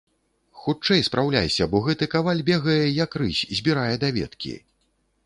[0.61, 4.57] Хутчэй спраўляйся, бо гэты каваль бегае, як рысь, збірае даведкі.